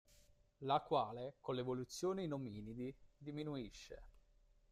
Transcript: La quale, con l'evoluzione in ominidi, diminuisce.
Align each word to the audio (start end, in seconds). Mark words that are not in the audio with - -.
La 0.61 0.79
quale, 0.81 1.35
con 1.41 1.53
l'evoluzione 1.53 2.23
in 2.23 2.33
ominidi, 2.33 2.91
diminuisce. 3.15 4.01